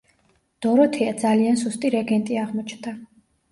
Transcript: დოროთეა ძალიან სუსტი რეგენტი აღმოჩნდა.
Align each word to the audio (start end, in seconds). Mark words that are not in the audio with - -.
დოროთეა 0.65 1.11
ძალიან 1.25 1.61
სუსტი 1.65 1.93
რეგენტი 1.99 2.43
აღმოჩნდა. 2.47 2.97